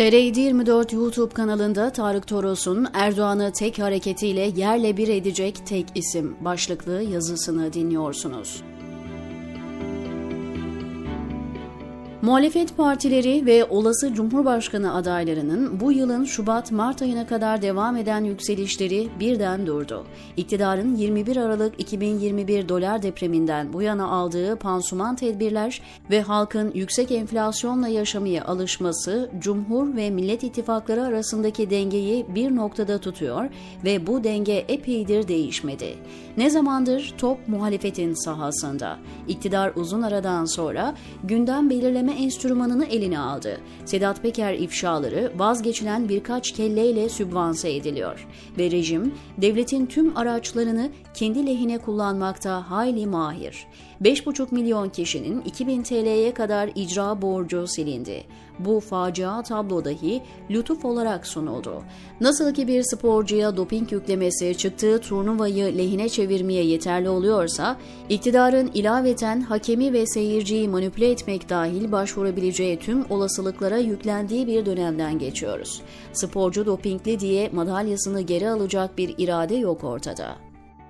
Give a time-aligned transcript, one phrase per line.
[0.00, 7.72] TR724 YouTube kanalında Tarık Toros'un Erdoğan'ı tek hareketiyle yerle bir edecek tek isim başlıklı yazısını
[7.72, 8.62] dinliyorsunuz.
[12.22, 19.66] Muhalefet partileri ve olası Cumhurbaşkanı adaylarının bu yılın Şubat-Mart ayına kadar devam eden yükselişleri birden
[19.66, 20.06] durdu.
[20.36, 27.88] İktidarın 21 Aralık 2021 dolar depreminden bu yana aldığı pansuman tedbirler ve halkın yüksek enflasyonla
[27.88, 33.48] yaşamaya alışması Cumhur ve Millet İttifakları arasındaki dengeyi bir noktada tutuyor
[33.84, 35.94] ve bu denge epeydir değişmedi.
[36.36, 38.98] Ne zamandır top muhalefetin sahasında.
[39.28, 40.94] İktidar uzun aradan sonra
[41.24, 43.60] gündem belirleme düzenleme enstrümanını eline aldı.
[43.84, 48.26] Sedat Peker ifşaları vazgeçilen birkaç kelleyle sübvanse ediliyor
[48.58, 53.66] ve rejim devletin tüm araçlarını kendi lehine kullanmakta hayli mahir.
[54.02, 58.24] 5,5 milyon kişinin 2000 TL'ye kadar icra borcu silindi.
[58.58, 61.82] Bu facia tablo dahi lütuf olarak sunuldu.
[62.20, 67.76] Nasıl ki bir sporcuya doping yüklemesi çıktığı turnuvayı lehine çevirmeye yeterli oluyorsa,
[68.08, 75.82] iktidarın ilaveten hakemi ve seyirciyi manipüle etmek dahil başvurabileceği tüm olasılıklara yüklendiği bir dönemden geçiyoruz.
[76.12, 80.36] Sporcu dopingli diye madalyasını geri alacak bir irade yok ortada.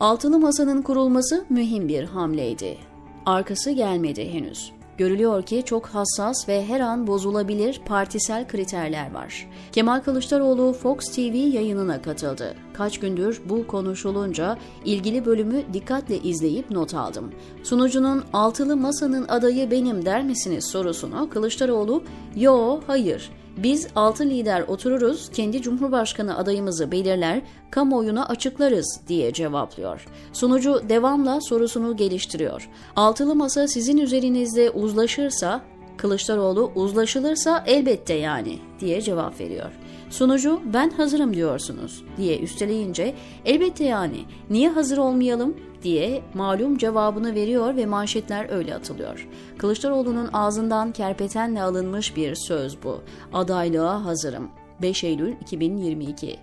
[0.00, 2.78] Altılı Masa'nın kurulması mühim bir hamleydi.
[3.26, 4.72] Arkası gelmedi henüz.
[4.98, 9.48] Görülüyor ki çok hassas ve her an bozulabilir partisel kriterler var.
[9.72, 12.54] Kemal Kılıçdaroğlu Fox TV yayınına katıldı.
[12.74, 17.32] Kaç gündür bu konuşulunca ilgili bölümü dikkatle izleyip not aldım.
[17.62, 22.02] Sunucunun altılı masanın adayı benim der misiniz sorusunu Kılıçdaroğlu
[22.36, 30.06] yo hayır biz altı lider otururuz, kendi cumhurbaşkanı adayımızı belirler, kamuoyuna açıklarız diye cevaplıyor.
[30.32, 32.68] Sunucu devamla sorusunu geliştiriyor.
[32.96, 35.60] Altılı masa sizin üzerinizde uzlaşırsa
[35.96, 39.72] Kılıçdaroğlu uzlaşılırsa elbette yani diye cevap veriyor.
[40.10, 43.14] Sunucu ben hazırım diyorsunuz diye üsteleyince
[43.44, 49.28] elbette yani niye hazır olmayalım diye malum cevabını veriyor ve manşetler öyle atılıyor.
[49.58, 53.00] Kılıçdaroğlu'nun ağzından kerpetenle alınmış bir söz bu.
[53.32, 54.50] Adaylığa hazırım.
[54.82, 56.38] 5 Eylül 2022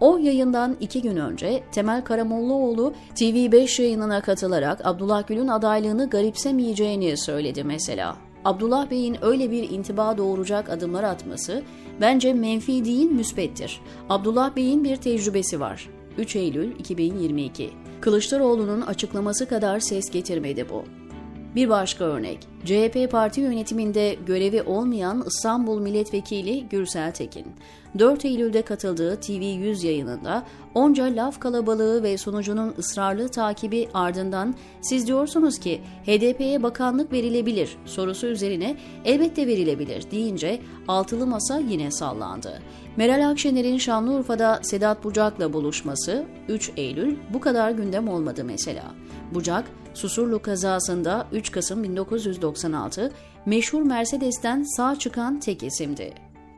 [0.00, 7.64] o yayından iki gün önce Temel Karamollaoğlu TV5 yayınına katılarak Abdullah Gül'ün adaylığını garipsemeyeceğini söyledi
[7.64, 8.25] mesela.
[8.46, 11.62] Abdullah Bey'in öyle bir intiba doğuracak adımlar atması
[12.00, 13.80] bence menfi değil müspettir.
[14.08, 15.88] Abdullah Bey'in bir tecrübesi var.
[16.18, 17.70] 3 Eylül 2022
[18.00, 20.84] Kılıçdaroğlu'nun açıklaması kadar ses getirmedi bu.
[21.56, 27.46] Bir başka örnek, CHP parti yönetiminde görevi olmayan İstanbul Milletvekili Gürsel Tekin,
[27.98, 30.42] 4 Eylül'de katıldığı TV100 yayınında
[30.74, 38.26] onca laf kalabalığı ve sonucunun ısrarlı takibi ardından siz diyorsunuz ki HDP'ye bakanlık verilebilir sorusu
[38.26, 42.62] üzerine elbette verilebilir deyince altılı masa yine sallandı.
[42.96, 48.84] Meral Akşener'in Şanlıurfa'da Sedat Bucak'la buluşması 3 Eylül bu kadar gündem olmadı mesela.
[49.34, 49.64] Bucak,
[49.94, 53.12] Susurlu kazasında 3 Kasım 1996
[53.46, 56.12] meşhur Mercedes'ten sağ çıkan tek isimdi.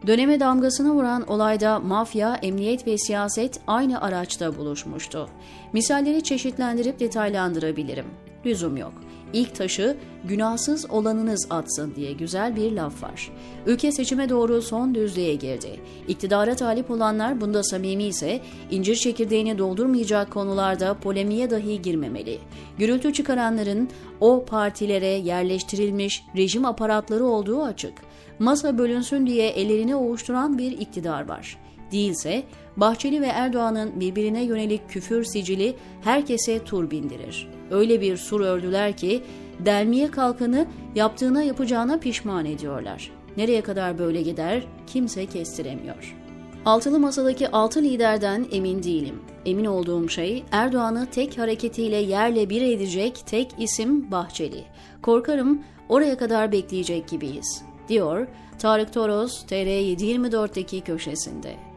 [0.06, 5.28] Döneme damgasını vuran olayda mafya, emniyet ve siyaset aynı araçta buluşmuştu.
[5.72, 8.06] Misalleri çeşitlendirip detaylandırabilirim.
[8.46, 8.92] Lüzum yok.
[9.32, 13.30] İlk taşı günahsız olanınız atsın diye güzel bir laf var.
[13.66, 15.80] Ülke seçime doğru son düzlüğe girdi.
[16.08, 18.40] İktidara talip olanlar bunda samimi ise
[18.70, 22.38] incir çekirdeğini doldurmayacak konularda polemiğe dahi girmemeli.
[22.78, 23.88] Gürültü çıkaranların
[24.20, 27.94] o partilere yerleştirilmiş rejim aparatları olduğu açık.
[28.38, 31.58] Masa bölünsün diye ellerini ovuşturan bir iktidar var
[31.92, 32.42] değilse
[32.76, 37.48] Bahçeli ve Erdoğan'ın birbirine yönelik küfür sicili herkese tur bindirir.
[37.70, 39.22] Öyle bir sur ördüler ki
[39.58, 43.10] delmeye kalkanı yaptığına yapacağına pişman ediyorlar.
[43.36, 46.16] Nereye kadar böyle gider kimse kestiremiyor.
[46.64, 49.20] Altılı masadaki altı liderden emin değilim.
[49.46, 54.64] Emin olduğum şey Erdoğan'ı tek hareketiyle yerle bir edecek tek isim Bahçeli.
[55.02, 58.26] Korkarım oraya kadar bekleyecek gibiyiz, diyor
[58.58, 61.67] Tarık Toros TR724'deki köşesinde.